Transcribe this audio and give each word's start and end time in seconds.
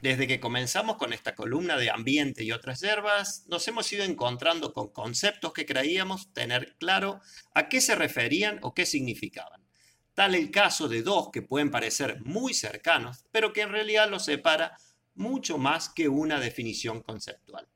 Desde 0.00 0.28
que 0.28 0.38
comenzamos 0.38 0.96
con 0.96 1.12
esta 1.12 1.34
columna 1.34 1.76
de 1.76 1.90
ambiente 1.90 2.44
y 2.44 2.52
otras 2.52 2.80
hierbas, 2.80 3.44
nos 3.48 3.66
hemos 3.66 3.92
ido 3.92 4.04
encontrando 4.04 4.72
con 4.72 4.92
conceptos 4.92 5.52
que 5.52 5.66
creíamos 5.66 6.32
tener 6.32 6.76
claro 6.78 7.20
a 7.52 7.68
qué 7.68 7.80
se 7.80 7.96
referían 7.96 8.60
o 8.62 8.74
qué 8.74 8.86
significaban. 8.86 9.66
Tal 10.14 10.36
el 10.36 10.52
caso 10.52 10.88
de 10.88 11.02
dos 11.02 11.30
que 11.32 11.42
pueden 11.42 11.72
parecer 11.72 12.20
muy 12.20 12.54
cercanos, 12.54 13.24
pero 13.32 13.52
que 13.52 13.62
en 13.62 13.70
realidad 13.70 14.08
los 14.08 14.24
separa 14.24 14.76
mucho 15.14 15.58
más 15.58 15.88
que 15.88 16.08
una 16.08 16.38
definición 16.38 17.02
conceptual. 17.02 17.68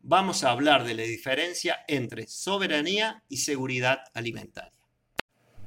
Vamos 0.00 0.42
a 0.42 0.50
hablar 0.50 0.84
de 0.84 0.94
la 0.94 1.04
diferencia 1.04 1.84
entre 1.86 2.26
soberanía 2.26 3.22
y 3.28 3.36
seguridad 3.36 4.00
alimentaria. 4.14 4.77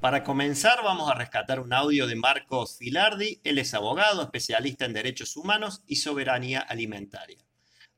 Para 0.01 0.23
comenzar, 0.23 0.79
vamos 0.83 1.11
a 1.11 1.13
rescatar 1.13 1.59
un 1.59 1.73
audio 1.73 2.07
de 2.07 2.15
Marcos 2.15 2.75
Filardi. 2.79 3.39
Él 3.43 3.59
es 3.59 3.75
abogado, 3.75 4.23
especialista 4.23 4.85
en 4.85 4.93
derechos 4.93 5.37
humanos 5.37 5.83
y 5.85 5.97
soberanía 5.97 6.59
alimentaria. 6.59 7.37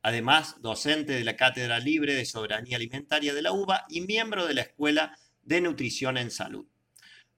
Además, 0.01 0.57
docente 0.59 1.13
de 1.13 1.23
la 1.23 1.37
Cátedra 1.37 1.79
Libre 1.79 2.13
de 2.13 2.25
Soberanía 2.25 2.75
Alimentaria 2.75 3.33
de 3.33 3.41
la 3.41 3.53
UBA 3.53 3.85
y 3.87 4.01
miembro 4.01 4.45
de 4.45 4.53
la 4.53 4.63
Escuela 4.63 5.17
de 5.43 5.61
Nutrición 5.61 6.17
en 6.17 6.29
Salud. 6.29 6.65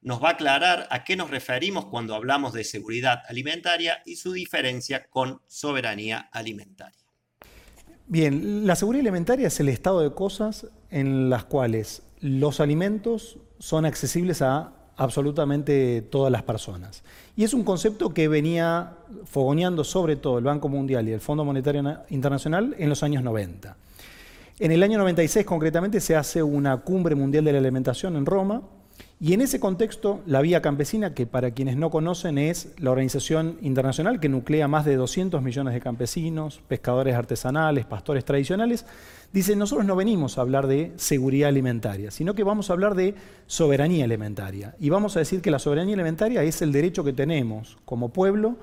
Nos 0.01 0.23
va 0.23 0.29
a 0.29 0.31
aclarar 0.31 0.87
a 0.89 1.03
qué 1.03 1.15
nos 1.15 1.29
referimos 1.29 1.85
cuando 1.85 2.15
hablamos 2.15 2.51
de 2.51 2.63
seguridad 2.63 3.21
alimentaria 3.27 4.01
y 4.03 4.15
su 4.15 4.31
diferencia 4.31 5.05
con 5.11 5.43
soberanía 5.45 6.27
alimentaria. 6.31 7.05
Bien, 8.07 8.65
la 8.65 8.75
seguridad 8.75 9.01
alimentaria 9.01 9.45
es 9.45 9.59
el 9.59 9.69
estado 9.69 10.01
de 10.01 10.15
cosas 10.15 10.65
en 10.89 11.29
las 11.29 11.45
cuales 11.45 12.01
los 12.19 12.59
alimentos 12.59 13.37
son 13.59 13.85
accesibles 13.85 14.41
a 14.41 14.71
absolutamente 14.97 16.01
todas 16.01 16.31
las 16.31 16.43
personas. 16.43 17.03
Y 17.35 17.43
es 17.43 17.53
un 17.53 17.63
concepto 17.63 18.13
que 18.13 18.27
venía 18.27 18.93
fogoneando 19.25 19.83
sobre 19.83 20.15
todo 20.15 20.37
el 20.37 20.45
Banco 20.45 20.69
Mundial 20.69 21.07
y 21.09 21.11
el 21.11 21.19
Fondo 21.19 21.43
Monetario 21.43 21.99
Internacional 22.09 22.75
en 22.77 22.89
los 22.89 23.03
años 23.03 23.23
90. 23.23 23.75
En 24.59 24.71
el 24.71 24.83
año 24.83 24.97
96 24.97 25.45
concretamente 25.45 25.99
se 25.99 26.15
hace 26.15 26.41
una 26.41 26.77
cumbre 26.77 27.13
mundial 27.15 27.43
de 27.43 27.51
la 27.51 27.59
alimentación 27.59 28.15
en 28.15 28.25
Roma 28.25 28.61
y 29.19 29.33
en 29.33 29.41
ese 29.41 29.59
contexto 29.59 30.21
la 30.25 30.41
Vía 30.41 30.61
Campesina, 30.61 31.13
que 31.13 31.25
para 31.25 31.51
quienes 31.51 31.77
no 31.77 31.89
conocen 31.89 32.37
es 32.37 32.73
la 32.77 32.91
organización 32.91 33.57
internacional 33.61 34.19
que 34.19 34.29
nuclea 34.29 34.67
más 34.67 34.85
de 34.85 34.95
200 34.95 35.41
millones 35.41 35.73
de 35.73 35.81
campesinos, 35.81 36.61
pescadores 36.67 37.15
artesanales, 37.15 37.85
pastores 37.85 38.25
tradicionales, 38.25 38.85
Dice, 39.35 39.53
nosotros 39.57 39.85
no 39.85 39.97
venimos 39.97 40.37
a 40.37 40.41
hablar 40.41 40.65
de 40.65 40.93
seguridad 40.95 41.49
alimentaria, 41.49 42.09
sino 42.09 42.35
que 42.35 42.45
vamos 42.45 42.69
a 42.69 42.73
hablar 42.73 42.95
de 42.95 43.15
soberanía 43.47 44.05
alimentaria. 44.05 44.75
Y 44.79 44.89
vamos 44.89 45.17
a 45.17 45.19
decir 45.19 45.41
que 45.41 45.51
la 45.51 45.59
soberanía 45.59 45.95
alimentaria 45.95 46.41
es 46.43 46.61
el 46.61 46.71
derecho 46.71 47.03
que 47.03 47.11
tenemos 47.11 47.77
como 47.83 48.13
pueblo 48.13 48.55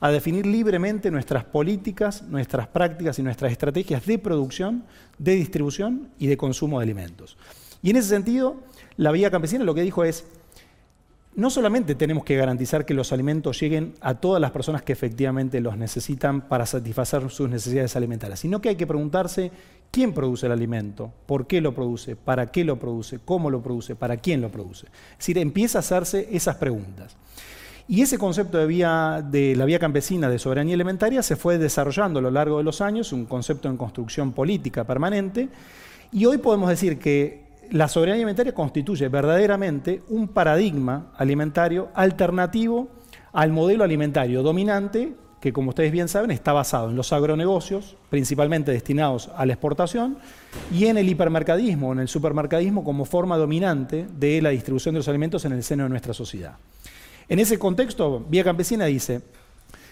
a 0.00 0.10
definir 0.10 0.46
libremente 0.46 1.10
nuestras 1.10 1.44
políticas, 1.44 2.22
nuestras 2.22 2.68
prácticas 2.68 3.18
y 3.18 3.22
nuestras 3.22 3.52
estrategias 3.52 4.06
de 4.06 4.18
producción, 4.18 4.84
de 5.18 5.34
distribución 5.34 6.08
y 6.18 6.26
de 6.26 6.38
consumo 6.38 6.78
de 6.78 6.84
alimentos. 6.84 7.36
Y 7.84 7.90
en 7.90 7.96
ese 7.96 8.08
sentido, 8.08 8.56
la 8.96 9.12
Vía 9.12 9.30
Campesina 9.30 9.62
lo 9.62 9.74
que 9.74 9.82
dijo 9.82 10.04
es, 10.04 10.24
no 11.36 11.50
solamente 11.50 11.94
tenemos 11.94 12.24
que 12.24 12.34
garantizar 12.34 12.86
que 12.86 12.94
los 12.94 13.12
alimentos 13.12 13.60
lleguen 13.60 13.92
a 14.00 14.14
todas 14.14 14.40
las 14.40 14.52
personas 14.52 14.80
que 14.82 14.94
efectivamente 14.94 15.60
los 15.60 15.76
necesitan 15.76 16.48
para 16.48 16.64
satisfacer 16.64 17.28
sus 17.28 17.50
necesidades 17.50 17.94
alimentarias, 17.94 18.40
sino 18.40 18.62
que 18.62 18.70
hay 18.70 18.76
que 18.76 18.86
preguntarse 18.86 19.52
quién 19.90 20.14
produce 20.14 20.46
el 20.46 20.52
alimento, 20.52 21.12
por 21.26 21.46
qué 21.46 21.60
lo 21.60 21.74
produce, 21.74 22.16
para 22.16 22.50
qué 22.50 22.64
lo 22.64 22.78
produce, 22.78 23.18
cómo 23.22 23.50
lo 23.50 23.62
produce, 23.62 23.94
para 23.94 24.16
quién 24.16 24.40
lo 24.40 24.50
produce. 24.50 24.86
Es 24.86 25.18
decir, 25.18 25.36
empieza 25.36 25.76
a 25.76 25.80
hacerse 25.80 26.26
esas 26.32 26.56
preguntas. 26.56 27.14
Y 27.86 28.00
ese 28.00 28.16
concepto 28.16 28.56
de, 28.56 28.66
vía, 28.66 29.22
de 29.30 29.54
la 29.56 29.66
vía 29.66 29.78
campesina 29.78 30.30
de 30.30 30.38
soberanía 30.38 30.74
alimentaria 30.74 31.22
se 31.22 31.36
fue 31.36 31.58
desarrollando 31.58 32.20
a 32.20 32.22
lo 32.22 32.30
largo 32.30 32.56
de 32.56 32.64
los 32.64 32.80
años, 32.80 33.12
un 33.12 33.26
concepto 33.26 33.68
en 33.68 33.76
construcción 33.76 34.32
política 34.32 34.84
permanente, 34.84 35.50
y 36.12 36.24
hoy 36.24 36.38
podemos 36.38 36.70
decir 36.70 36.98
que 36.98 37.43
la 37.70 37.88
soberanía 37.88 38.16
alimentaria 38.16 38.54
constituye 38.54 39.08
verdaderamente 39.08 40.02
un 40.08 40.28
paradigma 40.28 41.12
alimentario 41.16 41.88
alternativo 41.94 42.88
al 43.32 43.52
modelo 43.52 43.84
alimentario 43.84 44.42
dominante 44.42 45.14
que 45.44 45.52
como 45.52 45.68
ustedes 45.68 45.92
bien 45.92 46.08
saben 46.08 46.30
está 46.30 46.54
basado 46.54 46.88
en 46.88 46.96
los 46.96 47.12
agronegocios, 47.12 47.98
principalmente 48.08 48.72
destinados 48.72 49.28
a 49.36 49.44
la 49.44 49.52
exportación, 49.52 50.16
y 50.72 50.86
en 50.86 50.96
el 50.96 51.06
hipermercadismo, 51.06 51.92
en 51.92 51.98
el 51.98 52.08
supermercadismo 52.08 52.82
como 52.82 53.04
forma 53.04 53.36
dominante 53.36 54.06
de 54.18 54.40
la 54.40 54.48
distribución 54.48 54.94
de 54.94 55.00
los 55.00 55.08
alimentos 55.08 55.44
en 55.44 55.52
el 55.52 55.62
seno 55.62 55.82
de 55.82 55.90
nuestra 55.90 56.14
sociedad. 56.14 56.56
En 57.28 57.40
ese 57.40 57.58
contexto, 57.58 58.24
Vía 58.26 58.42
Campesina 58.42 58.86
dice, 58.86 59.20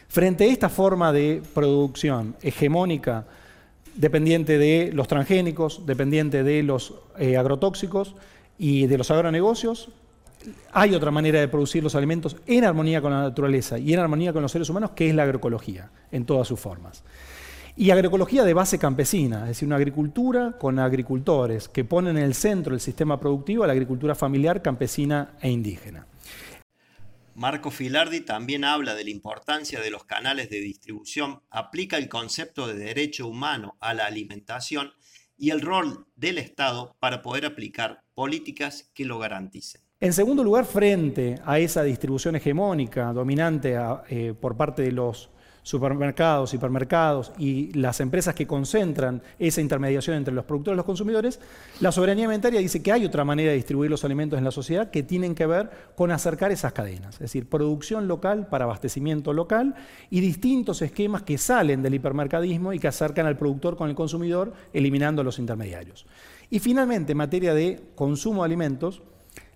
frente 0.09 0.45
a 0.45 0.47
esta 0.47 0.71
forma 0.71 1.13
de 1.13 1.43
producción 1.53 2.35
hegemónica, 2.41 3.27
dependiente 3.95 4.59
de 4.59 4.91
los 4.93 5.09
transgénicos, 5.09 5.87
dependiente 5.87 6.43
de 6.43 6.63
los 6.63 6.95
eh, 7.19 7.37
agrotóxicos 7.37 8.15
y 8.59 8.87
de 8.87 8.99
los 8.99 9.11
agronegocios, 9.11 9.91
hay 10.73 10.95
otra 10.95 11.11
manera 11.11 11.41
de 11.41 11.49
producir 11.49 11.83
los 11.83 11.95
alimentos 11.95 12.37
en 12.47 12.65
armonía 12.65 13.01
con 13.01 13.13
la 13.13 13.23
naturaleza 13.23 13.79
y 13.79 13.93
en 13.93 14.01
armonía 14.01 14.33
con 14.33 14.43
los 14.43 14.53
seres 14.53 14.69
humanos, 14.69 14.91
que 14.91 15.09
es 15.09 15.15
la 15.15 15.23
agroecología, 15.23 15.91
en 16.11 16.25
todas 16.25 16.49
sus 16.49 16.59
formas. 16.59 17.05
Y 17.77 17.91
agroecología 17.91 18.45
de 18.45 18.53
base 18.53 18.79
campesina, 18.79 19.43
es 19.43 19.49
decir, 19.49 19.67
una 19.67 19.77
agricultura 19.77 20.57
con 20.59 20.79
agricultores 20.79 21.69
que 21.69 21.85
ponen 21.85 22.19
en 22.19 22.25
el 22.25 22.35
centro 22.35 22.73
del 22.73 22.81
sistema 22.81 23.19
productivo 23.19 23.65
a 23.65 23.67
la 23.67 23.73
agricultura 23.73 24.15
familiar, 24.15 24.61
campesina 24.61 25.31
e 25.41 25.51
indígena. 25.51 26.07
Marco 27.35 27.71
Filardi 27.71 28.21
también 28.21 28.65
habla 28.65 28.95
de 28.95 29.05
la 29.05 29.11
importancia 29.11 29.81
de 29.81 29.91
los 29.91 30.05
canales 30.05 30.51
de 30.51 30.61
distribución, 30.61 31.41
aplica 31.51 31.97
el 31.97 32.09
concepto 32.09 32.67
de 32.67 32.75
derecho 32.75 33.27
humano 33.27 33.77
a 33.81 33.95
la 33.95 34.07
alimentación 34.07 34.93
y 35.37 35.51
el 35.51 35.61
rol 35.61 36.07
del 36.15 36.39
Estado 36.39 36.95
para 37.01 37.23
poder 37.23 37.47
aplicar 37.47 38.05
políticas 38.15 38.91
que 38.95 39.05
lo 39.05 39.19
garanticen. 39.19 39.81
En 39.99 40.13
segundo 40.13 40.45
lugar, 40.45 40.67
frente 40.67 41.37
a 41.45 41.59
esa 41.59 41.83
distribución 41.85 42.37
hegemónica 42.37 43.13
dominante 43.13 43.77
eh, 44.09 44.35
por 44.39 44.57
parte 44.57 44.83
de 44.83 44.93
los 44.93 45.31
supermercados, 45.63 46.55
hipermercados 46.55 47.33
y 47.39 47.73
las 47.73 48.01
empresas 48.01 48.35
que 48.35 48.47
concentran 48.47 49.23
esa 49.39 49.61
intermediación 49.61 50.17
entre 50.17 50.35
los 50.35 50.45
productores 50.45 50.77
y 50.77 50.79
los 50.79 50.87
consumidores, 50.87 51.41
la 51.81 51.93
soberanía 51.93 52.25
alimentaria 52.25 52.61
dice 52.61 52.83
que 52.83 52.93
hay 52.93 53.05
otra 53.05 53.25
manera 53.25 53.51
de 53.51 53.57
distribuir 53.57 53.91
los 53.91 54.05
alimentos 54.05 54.39
en 54.39 54.45
la 54.45 54.51
sociedad 54.51 54.91
que 54.91 55.03
tienen 55.03 55.35
que 55.35 55.47
ver 55.47 55.71
con 55.95 56.11
acercar 56.11 56.51
esas 56.51 56.73
cadenas, 56.73 57.15
es 57.15 57.21
decir, 57.21 57.49
producción 57.49 58.09
local 58.09 58.49
para 58.49 58.65
abastecimiento 58.65 59.33
local 59.33 59.75
y 60.11 60.21
distintos 60.21 60.83
esquemas 60.83 61.23
que 61.23 61.39
salen 61.39 61.83
del 61.83 61.95
hipermercadismo 61.95 62.73
y 62.73 62.79
que 62.79 62.89
acercan 62.89 63.27
al 63.27 63.39
productor 63.39 63.77
con 63.77 63.89
el 63.89 63.95
consumidor, 63.95 64.53
eliminando 64.73 65.23
los 65.23 65.39
intermediarios. 65.39 66.07
Y 66.51 66.59
finalmente, 66.59 67.13
en 67.13 67.19
materia 67.19 67.55
de 67.55 67.81
consumo 67.95 68.43
de 68.43 68.47
alimentos, 68.47 69.03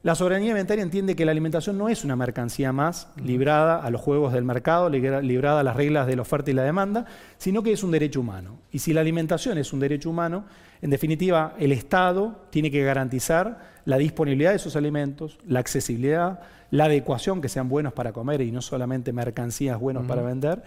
la 0.06 0.14
soberanía 0.14 0.52
alimentaria 0.52 0.84
entiende 0.84 1.16
que 1.16 1.24
la 1.24 1.32
alimentación 1.32 1.76
no 1.76 1.88
es 1.88 2.04
una 2.04 2.14
mercancía 2.14 2.72
más 2.72 3.08
librada 3.20 3.82
a 3.82 3.90
los 3.90 4.00
juegos 4.00 4.32
del 4.32 4.44
mercado, 4.44 4.88
librada 4.88 5.58
a 5.58 5.62
las 5.64 5.74
reglas 5.74 6.06
de 6.06 6.14
la 6.14 6.22
oferta 6.22 6.48
y 6.48 6.54
la 6.54 6.62
demanda, 6.62 7.06
sino 7.38 7.64
que 7.64 7.72
es 7.72 7.82
un 7.82 7.90
derecho 7.90 8.20
humano. 8.20 8.60
Y 8.70 8.78
si 8.78 8.92
la 8.92 9.00
alimentación 9.00 9.58
es 9.58 9.72
un 9.72 9.80
derecho 9.80 10.08
humano, 10.08 10.44
en 10.80 10.90
definitiva, 10.90 11.56
el 11.58 11.72
Estado 11.72 12.46
tiene 12.50 12.70
que 12.70 12.84
garantizar 12.84 13.80
la 13.84 13.98
disponibilidad 13.98 14.50
de 14.50 14.56
esos 14.58 14.76
alimentos, 14.76 15.40
la 15.44 15.58
accesibilidad, 15.58 16.38
la 16.70 16.84
adecuación, 16.84 17.40
que 17.40 17.48
sean 17.48 17.68
buenos 17.68 17.92
para 17.92 18.12
comer 18.12 18.42
y 18.42 18.52
no 18.52 18.62
solamente 18.62 19.12
mercancías 19.12 19.80
buenos 19.80 20.06
para 20.06 20.22
vender, 20.22 20.62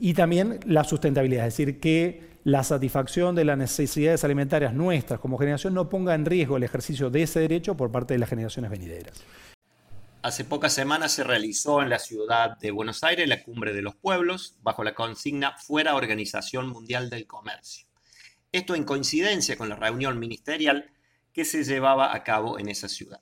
y 0.00 0.14
también 0.14 0.58
la 0.66 0.82
sustentabilidad, 0.82 1.46
es 1.46 1.56
decir, 1.56 1.78
que 1.78 2.29
la 2.44 2.64
satisfacción 2.64 3.34
de 3.34 3.44
las 3.44 3.58
necesidades 3.58 4.24
alimentarias 4.24 4.72
nuestras 4.72 5.20
como 5.20 5.38
generación 5.38 5.74
no 5.74 5.88
ponga 5.88 6.14
en 6.14 6.24
riesgo 6.24 6.56
el 6.56 6.62
ejercicio 6.62 7.10
de 7.10 7.22
ese 7.22 7.40
derecho 7.40 7.76
por 7.76 7.92
parte 7.92 8.14
de 8.14 8.18
las 8.18 8.30
generaciones 8.30 8.70
venideras. 8.70 9.22
Hace 10.22 10.44
pocas 10.44 10.72
semanas 10.72 11.12
se 11.12 11.24
realizó 11.24 11.80
en 11.82 11.88
la 11.88 11.98
ciudad 11.98 12.58
de 12.58 12.70
Buenos 12.70 13.02
Aires 13.04 13.28
la 13.28 13.42
Cumbre 13.42 13.72
de 13.72 13.82
los 13.82 13.94
Pueblos 13.94 14.56
bajo 14.62 14.84
la 14.84 14.94
consigna 14.94 15.56
Fuera 15.56 15.94
Organización 15.94 16.68
Mundial 16.68 17.08
del 17.08 17.26
Comercio. 17.26 17.86
Esto 18.52 18.74
en 18.74 18.84
coincidencia 18.84 19.56
con 19.56 19.68
la 19.68 19.76
reunión 19.76 20.18
ministerial 20.18 20.90
que 21.32 21.44
se 21.44 21.64
llevaba 21.64 22.14
a 22.14 22.22
cabo 22.22 22.58
en 22.58 22.68
esa 22.68 22.88
ciudad. 22.88 23.20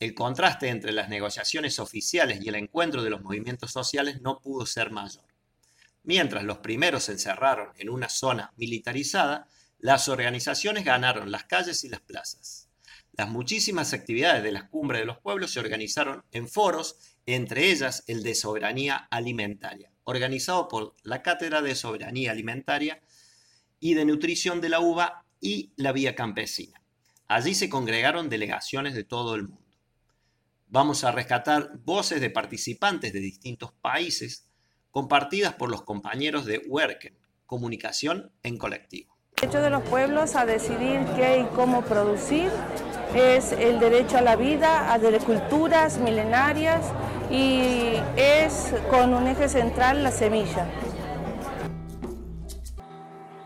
El 0.00 0.14
contraste 0.14 0.68
entre 0.68 0.92
las 0.92 1.08
negociaciones 1.08 1.78
oficiales 1.78 2.40
y 2.42 2.48
el 2.48 2.56
encuentro 2.56 3.02
de 3.02 3.10
los 3.10 3.22
movimientos 3.22 3.70
sociales 3.70 4.20
no 4.20 4.40
pudo 4.40 4.66
ser 4.66 4.90
mayor. 4.90 5.25
Mientras 6.06 6.44
los 6.44 6.58
primeros 6.58 7.02
se 7.02 7.12
encerraron 7.12 7.70
en 7.78 7.90
una 7.90 8.08
zona 8.08 8.52
militarizada, 8.56 9.48
las 9.80 10.08
organizaciones 10.08 10.84
ganaron 10.84 11.32
las 11.32 11.44
calles 11.46 11.82
y 11.82 11.88
las 11.88 12.00
plazas. 12.00 12.68
Las 13.10 13.28
muchísimas 13.28 13.92
actividades 13.92 14.44
de 14.44 14.52
las 14.52 14.68
cumbres 14.68 15.00
de 15.00 15.06
los 15.06 15.18
pueblos 15.18 15.50
se 15.50 15.58
organizaron 15.58 16.24
en 16.30 16.48
foros, 16.48 16.96
entre 17.26 17.72
ellas 17.72 18.04
el 18.06 18.22
de 18.22 18.36
soberanía 18.36 19.08
alimentaria, 19.10 19.90
organizado 20.04 20.68
por 20.68 20.94
la 21.02 21.22
Cátedra 21.22 21.60
de 21.60 21.74
Soberanía 21.74 22.30
Alimentaria 22.30 23.02
y 23.80 23.94
de 23.94 24.04
Nutrición 24.04 24.60
de 24.60 24.68
la 24.68 24.78
UBA 24.78 25.24
y 25.40 25.72
la 25.74 25.90
Vía 25.90 26.14
Campesina. 26.14 26.80
Allí 27.26 27.52
se 27.56 27.68
congregaron 27.68 28.28
delegaciones 28.28 28.94
de 28.94 29.02
todo 29.02 29.34
el 29.34 29.48
mundo. 29.48 29.74
Vamos 30.68 31.02
a 31.02 31.10
rescatar 31.10 31.78
voces 31.78 32.20
de 32.20 32.30
participantes 32.30 33.12
de 33.12 33.18
distintos 33.18 33.72
países 33.72 34.45
compartidas 34.96 35.52
por 35.52 35.70
los 35.70 35.82
compañeros 35.82 36.46
de 36.46 36.62
Werken, 36.68 37.12
Comunicación 37.44 38.32
en 38.42 38.56
Colectivo. 38.56 39.14
El 39.34 39.42
derecho 39.42 39.60
de 39.60 39.68
los 39.68 39.82
pueblos 39.82 40.34
a 40.36 40.46
decidir 40.46 41.04
qué 41.14 41.40
y 41.40 41.54
cómo 41.54 41.82
producir 41.82 42.48
es 43.14 43.52
el 43.52 43.78
derecho 43.78 44.16
a 44.16 44.22
la 44.22 44.36
vida, 44.36 44.90
a 44.90 44.98
de 44.98 45.18
culturas 45.18 45.98
milenarias 45.98 46.80
y 47.30 47.92
es 48.16 48.72
con 48.88 49.12
un 49.12 49.26
eje 49.26 49.50
central 49.50 50.02
la 50.02 50.10
semilla. 50.10 50.66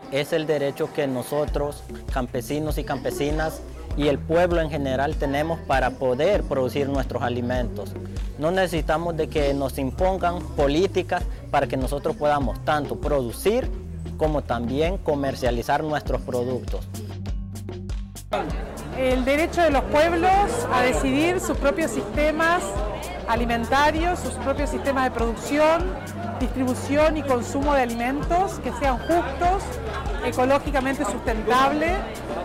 Es 0.09 0.31
el 0.31 0.47
derecho 0.47 0.93
que 0.93 1.05
nosotros, 1.05 1.83
campesinos 2.13 2.77
y 2.77 2.85
campesinas, 2.85 3.61
y 3.97 4.07
el 4.07 4.19
pueblo 4.19 4.61
en 4.61 4.69
general 4.69 5.15
tenemos 5.15 5.59
para 5.59 5.91
poder 5.91 6.43
producir 6.43 6.87
nuestros 6.87 7.21
alimentos. 7.23 7.91
No 8.37 8.51
necesitamos 8.51 9.17
de 9.17 9.27
que 9.27 9.53
nos 9.53 9.77
impongan 9.77 10.41
políticas 10.55 11.23
para 11.51 11.67
que 11.67 11.77
nosotros 11.77 12.15
podamos 12.15 12.63
tanto 12.65 12.99
producir 12.99 13.69
como 14.17 14.41
también 14.41 14.97
comercializar 14.97 15.83
nuestros 15.83 16.21
productos. 16.21 16.87
El 18.97 19.25
derecho 19.25 19.61
de 19.61 19.71
los 19.71 19.83
pueblos 19.85 20.31
a 20.71 20.81
decidir 20.81 21.39
sus 21.39 21.57
propios 21.57 21.91
sistemas 21.91 22.63
alimentarios, 23.27 24.19
sus 24.19 24.33
propios 24.35 24.69
sistemas 24.69 25.05
de 25.05 25.11
producción, 25.11 25.83
distribución 26.39 27.17
y 27.17 27.23
consumo 27.23 27.73
de 27.73 27.83
alimentos 27.83 28.59
que 28.59 28.71
sean 28.73 28.97
justos, 28.99 29.63
ecológicamente 30.25 31.05
sustentables, 31.05 31.93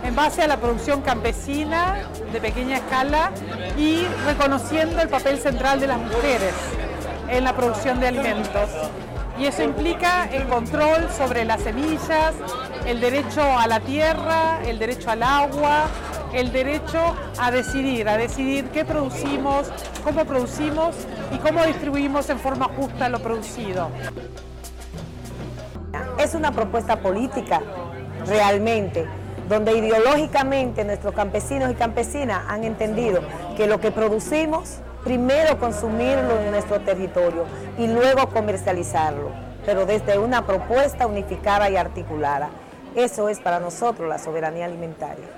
en 0.03 0.15
base 0.15 0.41
a 0.41 0.47
la 0.47 0.57
producción 0.57 1.01
campesina 1.01 2.03
de 2.31 2.39
pequeña 2.41 2.77
escala 2.77 3.31
y 3.77 4.05
reconociendo 4.25 5.01
el 5.01 5.09
papel 5.09 5.37
central 5.39 5.79
de 5.79 5.87
las 5.87 5.99
mujeres 5.99 6.53
en 7.29 7.43
la 7.43 7.55
producción 7.55 7.99
de 7.99 8.07
alimentos. 8.07 8.69
Y 9.39 9.45
eso 9.45 9.61
implica 9.61 10.27
el 10.31 10.47
control 10.47 11.09
sobre 11.15 11.45
las 11.45 11.61
semillas, 11.61 12.33
el 12.85 12.99
derecho 12.99 13.41
a 13.41 13.67
la 13.67 13.79
tierra, 13.79 14.59
el 14.65 14.79
derecho 14.79 15.11
al 15.11 15.21
agua, 15.21 15.85
el 16.33 16.51
derecho 16.51 17.15
a 17.39 17.51
decidir, 17.51 18.09
a 18.09 18.17
decidir 18.17 18.65
qué 18.69 18.83
producimos, 18.83 19.67
cómo 20.03 20.25
producimos 20.25 20.95
y 21.31 21.37
cómo 21.37 21.63
distribuimos 21.65 22.29
en 22.29 22.39
forma 22.39 22.65
justa 22.65 23.09
lo 23.09 23.19
producido. 23.19 23.89
Es 26.27 26.35
una 26.35 26.51
propuesta 26.51 26.99
política, 26.99 27.61
realmente, 28.25 29.05
donde 29.47 29.77
ideológicamente 29.77 30.83
nuestros 30.83 31.13
campesinos 31.13 31.71
y 31.71 31.75
campesinas 31.75 32.43
han 32.49 32.65
entendido 32.65 33.21
que 33.55 33.65
lo 33.65 33.79
que 33.79 33.91
producimos, 33.91 34.79
primero 35.05 35.57
consumirlo 35.57 36.37
en 36.41 36.51
nuestro 36.51 36.81
territorio 36.81 37.45
y 37.77 37.87
luego 37.87 38.27
comercializarlo, 38.27 39.31
pero 39.65 39.85
desde 39.85 40.19
una 40.19 40.45
propuesta 40.45 41.07
unificada 41.07 41.69
y 41.69 41.77
articulada. 41.77 42.49
Eso 42.93 43.29
es 43.29 43.39
para 43.39 43.61
nosotros 43.61 44.09
la 44.09 44.19
soberanía 44.19 44.65
alimentaria. 44.65 45.29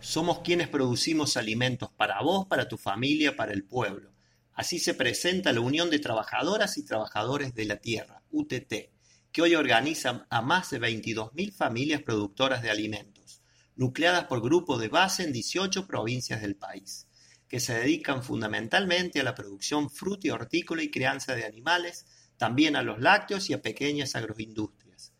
Somos 0.00 0.38
quienes 0.38 0.68
producimos 0.68 1.36
alimentos 1.36 1.90
para 1.98 2.22
vos, 2.22 2.46
para 2.46 2.66
tu 2.66 2.78
familia, 2.78 3.36
para 3.36 3.52
el 3.52 3.62
pueblo. 3.62 4.08
Así 4.54 4.78
se 4.78 4.94
presenta 4.94 5.52
la 5.52 5.60
Unión 5.60 5.90
de 5.90 5.98
Trabajadoras 5.98 6.78
y 6.78 6.86
Trabajadores 6.86 7.54
de 7.54 7.66
la 7.66 7.76
Tierra, 7.76 8.22
UTT, 8.30 8.91
que 9.32 9.42
hoy 9.42 9.54
organiza 9.54 10.26
a 10.28 10.42
más 10.42 10.70
de 10.70 10.80
22.000 10.80 11.52
familias 11.52 12.02
productoras 12.02 12.62
de 12.62 12.70
alimentos, 12.70 13.42
nucleadas 13.74 14.26
por 14.26 14.42
grupos 14.42 14.80
de 14.80 14.88
base 14.88 15.24
en 15.24 15.32
18 15.32 15.86
provincias 15.86 16.42
del 16.42 16.56
país, 16.56 17.08
que 17.48 17.58
se 17.58 17.74
dedican 17.74 18.22
fundamentalmente 18.22 19.20
a 19.20 19.24
la 19.24 19.34
producción 19.34 19.90
fruta 19.90 20.26
y 20.26 20.30
hortícola 20.30 20.82
y 20.82 20.90
crianza 20.90 21.34
de 21.34 21.44
animales, 21.44 22.06
también 22.36 22.76
a 22.76 22.82
los 22.82 23.00
lácteos 23.00 23.48
y 23.48 23.54
a 23.54 23.62
pequeñas 23.62 24.16
agroindustrias. 24.16 25.12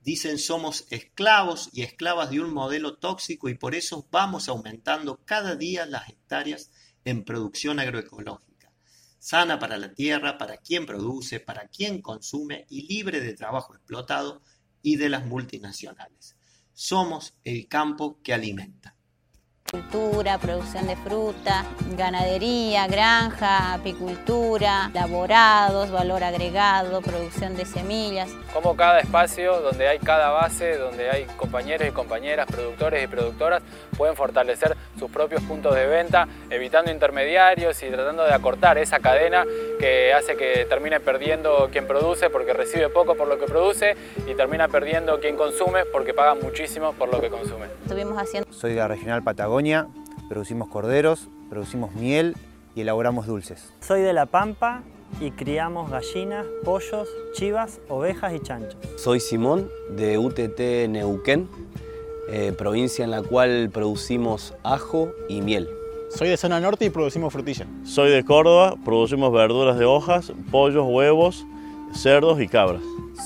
Dicen 0.00 0.38
somos 0.38 0.86
esclavos 0.90 1.68
y 1.72 1.82
esclavas 1.82 2.30
de 2.30 2.40
un 2.40 2.54
modelo 2.54 2.96
tóxico 2.96 3.48
y 3.48 3.54
por 3.54 3.74
eso 3.74 4.06
vamos 4.10 4.48
aumentando 4.48 5.20
cada 5.24 5.56
día 5.56 5.84
las 5.84 6.08
hectáreas 6.08 6.70
en 7.04 7.24
producción 7.24 7.80
agroecológica, 7.80 8.55
sana 9.26 9.58
para 9.58 9.76
la 9.76 9.92
tierra, 9.92 10.38
para 10.38 10.58
quien 10.58 10.86
produce, 10.86 11.40
para 11.40 11.66
quien 11.66 12.00
consume 12.00 12.64
y 12.70 12.86
libre 12.86 13.20
de 13.20 13.34
trabajo 13.34 13.74
explotado 13.74 14.40
y 14.82 14.94
de 14.94 15.08
las 15.08 15.26
multinacionales. 15.26 16.36
Somos 16.72 17.34
el 17.42 17.66
campo 17.66 18.20
que 18.22 18.32
alimenta. 18.32 18.95
Cultura, 19.76 20.38
producción 20.38 20.86
de 20.86 20.96
fruta, 20.96 21.66
ganadería, 21.98 22.86
granja, 22.86 23.74
apicultura, 23.74 24.90
laborados, 24.94 25.90
valor 25.90 26.24
agregado, 26.24 27.02
producción 27.02 27.54
de 27.56 27.66
semillas. 27.66 28.30
Como 28.54 28.74
cada 28.74 29.00
espacio 29.00 29.60
donde 29.60 29.86
hay 29.86 29.98
cada 29.98 30.30
base, 30.30 30.78
donde 30.78 31.10
hay 31.10 31.24
compañeros 31.36 31.86
y 31.86 31.90
compañeras, 31.90 32.46
productores 32.46 33.04
y 33.04 33.06
productoras, 33.06 33.62
pueden 33.98 34.16
fortalecer 34.16 34.74
sus 34.98 35.10
propios 35.10 35.42
puntos 35.42 35.74
de 35.74 35.86
venta, 35.86 36.26
evitando 36.48 36.90
intermediarios 36.90 37.82
y 37.82 37.90
tratando 37.90 38.24
de 38.24 38.32
acortar 38.32 38.78
esa 38.78 38.98
cadena 39.00 39.44
que 39.78 40.14
hace 40.14 40.38
que 40.38 40.64
termine 40.70 41.00
perdiendo 41.00 41.68
quien 41.70 41.86
produce 41.86 42.30
porque 42.30 42.54
recibe 42.54 42.88
poco 42.88 43.14
por 43.14 43.28
lo 43.28 43.38
que 43.38 43.44
produce 43.44 43.94
y 44.26 44.34
termina 44.34 44.68
perdiendo 44.68 45.20
quien 45.20 45.36
consume 45.36 45.84
porque 45.84 46.14
paga 46.14 46.34
muchísimo 46.34 46.94
por 46.94 47.12
lo 47.12 47.20
que 47.20 47.28
consume. 47.28 47.66
Estuvimos 47.84 48.16
haciendo... 48.16 48.45
Soy 48.56 48.70
de 48.70 48.76
la 48.76 48.88
Regional 48.88 49.22
Patagonia 49.22 49.86
producimos 50.30 50.68
corderos, 50.68 51.28
producimos 51.50 51.94
miel 51.94 52.34
y 52.74 52.80
elaboramos 52.80 53.26
dulces. 53.26 53.74
Soy 53.80 54.00
de 54.00 54.14
La 54.14 54.24
Pampa 54.24 54.82
y 55.20 55.30
criamos 55.30 55.90
gallinas, 55.90 56.46
pollos, 56.64 57.06
chivas, 57.34 57.80
ovejas 57.90 58.32
y 58.32 58.40
chanchos. 58.40 58.78
Soy 58.96 59.20
Simón 59.20 59.68
de 59.90 60.16
UTT 60.16 60.88
Neuquén, 60.88 61.50
eh, 62.30 62.54
provincia 62.56 63.04
en 63.04 63.10
la 63.10 63.22
cual 63.22 63.68
producimos 63.70 64.54
ajo 64.62 65.12
y 65.28 65.42
miel. 65.42 65.68
Soy 66.08 66.28
de 66.30 66.38
zona 66.38 66.58
norte 66.58 66.86
y 66.86 66.90
producimos 66.90 67.34
frutilla. 67.34 67.66
Soy 67.84 68.10
de 68.10 68.24
Córdoba, 68.24 68.76
producimos 68.86 69.34
verduras 69.34 69.78
de 69.78 69.84
hojas, 69.84 70.32
pollos, 70.50 70.86
huevos, 70.88 71.44
cerdos 71.92 72.40
y 72.40 72.48
cabras. 72.48 72.80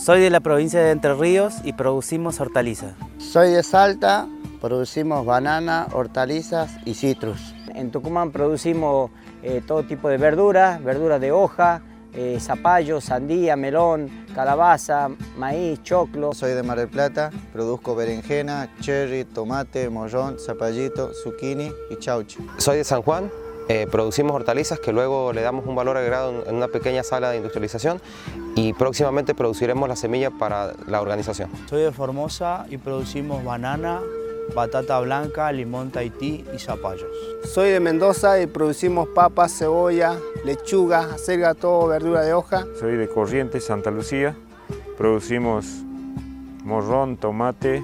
Soy 0.05 0.21
de 0.21 0.31
la 0.31 0.41
provincia 0.41 0.81
de 0.81 0.91
Entre 0.91 1.15
Ríos 1.15 1.55
y 1.63 1.73
producimos 1.73 2.41
hortalizas. 2.41 2.95
Soy 3.19 3.51
de 3.51 3.63
Salta, 3.63 4.27
producimos 4.61 5.25
banana, 5.25 5.89
hortalizas 5.93 6.71
y 6.85 6.95
citrus. 6.95 7.55
En 7.75 7.91
Tucumán 7.91 8.31
producimos 8.31 9.11
eh, 9.43 9.63
todo 9.67 9.85
tipo 9.85 10.09
de 10.09 10.19
verduras, 10.19 10.83
verduras 10.83 11.21
de 11.21 11.33
hoja, 11.33 11.83
eh, 12.13 12.39
zapallo, 12.41 13.01
sandía, 13.01 13.57
melón, 13.57 14.27
calabaza, 14.35 15.09
maíz, 15.37 15.83
choclo. 15.83 16.33
Soy 16.35 16.53
de 16.53 16.63
Mar 16.63 16.79
del 16.79 16.89
Plata, 16.89 17.31
produzco 17.53 17.95
berenjena, 17.95 18.69
cherry, 18.81 19.25
tomate, 19.25 19.89
morrón, 19.89 20.39
zapallito, 20.39 21.13
zucchini 21.15 21.71
y 21.91 21.97
chauche. 21.97 22.41
Soy 22.59 22.79
de 22.79 22.85
San 22.85 23.03
Juan, 23.03 23.31
eh, 23.69 23.87
producimos 23.89 24.35
hortalizas 24.35 24.81
que 24.81 24.93
luego 24.93 25.33
le 25.33 25.43
damos 25.43 25.65
un 25.65 25.77
valor 25.77 25.97
agregado 25.97 26.45
en 26.45 26.57
una 26.57 26.67
pequeña 26.67 27.05
sala 27.05 27.31
de 27.31 27.37
industrialización 27.37 28.03
y 28.57 28.73
próximamente 28.73 29.33
produciremos 29.33 29.89
la 29.89 29.95
semilla 29.95 30.33
para 30.33 30.73
la 30.89 31.01
organización. 31.01 31.49
Soy 31.69 31.83
de 31.83 31.93
Formosa 31.93 32.67
y 32.69 32.79
producimos 32.79 33.45
banana, 33.45 34.01
batata 34.55 35.01
blanca, 35.01 35.51
limón 35.53 35.91
tahití 35.91 36.45
y 36.55 36.59
zapallos. 36.59 37.09
Soy 37.45 37.71
de 37.71 37.81
Mendoza 37.81 38.41
y 38.41 38.47
producimos 38.47 39.09
papas, 39.09 39.57
cebolla, 39.57 40.17
lechuga, 40.45 41.15
acelga, 41.15 41.55
todo 41.55 41.87
verdura 41.89 42.23
de 42.23 42.35
hoja. 42.35 42.67
Soy 42.79 42.97
de 42.97 43.09
Corrientes, 43.09 43.65
Santa 43.65 43.91
Lucía. 43.91 44.37
Producimos 44.99 45.67
morrón, 46.65 47.17
tomate, 47.17 47.83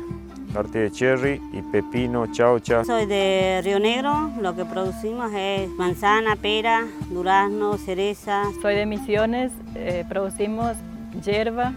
parte 0.53 0.79
de 0.79 0.91
cherry 0.91 1.41
y 1.53 1.63
pepino, 1.63 2.31
chaucha. 2.33 2.85
Soy 2.85 3.07
de 3.07 3.61
Río 3.65 3.79
Negro, 3.79 4.31
lo 4.41 4.55
que 4.55 4.65
producimos 4.65 5.33
es 5.35 5.69
manzana, 5.71 6.37
pera, 6.37 6.87
durazno, 7.11 7.79
cereza. 7.79 8.45
Soy 8.63 8.75
de 8.75 8.87
Misiones, 8.87 9.53
eh, 9.75 10.05
producimos 10.09 10.77
hierba, 11.25 11.75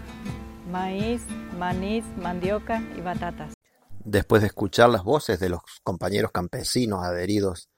maíz, 0.70 1.22
manís, 1.58 2.04
mandioca 2.22 2.82
y 2.96 3.00
batatas 3.00 3.59
después 4.04 4.42
de 4.42 4.48
escuchar 4.48 4.90
las 4.90 5.04
voces 5.04 5.40
de 5.40 5.48
los 5.48 5.60
compañeros 5.82 6.32
campesinos 6.32 7.04
adheridos 7.04 7.70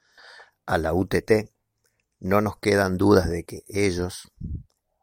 a 0.67 0.79
la 0.79 0.95
UTT, 0.95 1.51
no 2.21 2.41
nos 2.41 2.59
quedan 2.59 2.97
dudas 2.97 3.29
de 3.29 3.45
que 3.45 3.63
ellos, 3.69 4.31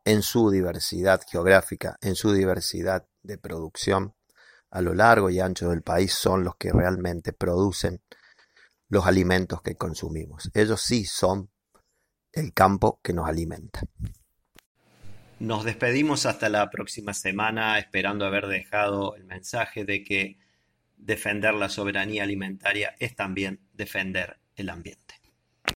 en 0.05 0.21
su 0.21 0.49
diversidad 0.49 1.21
geográfica, 1.29 1.97
en 2.01 2.15
su 2.15 2.33
diversidad 2.33 3.05
de 3.23 3.37
producción, 3.37 4.15
a 4.71 4.81
lo 4.81 4.93
largo 4.93 5.29
y 5.29 5.39
ancho 5.39 5.69
del 5.69 5.81
país, 5.81 6.13
son 6.13 6.43
los 6.43 6.55
que 6.55 6.71
realmente 6.71 7.33
producen 7.33 8.01
los 8.87 9.05
alimentos 9.05 9.61
que 9.61 9.75
consumimos. 9.75 10.49
Ellos 10.53 10.81
sí 10.81 11.05
son 11.05 11.49
el 12.31 12.53
campo 12.53 12.99
que 13.03 13.13
nos 13.13 13.27
alimenta. 13.27 13.81
Nos 15.39 15.63
despedimos 15.63 16.25
hasta 16.25 16.49
la 16.49 16.69
próxima 16.69 17.13
semana, 17.13 17.79
esperando 17.79 18.25
haber 18.25 18.47
dejado 18.47 19.15
el 19.15 19.25
mensaje 19.25 19.85
de 19.85 20.03
que 20.03 20.37
defender 20.99 21.53
la 21.53 21.69
soberanía 21.69 22.23
alimentaria 22.23 22.95
es 22.99 23.15
también 23.15 23.61
defender 23.73 24.39
el 24.55 24.69
ambiente. 24.69 25.18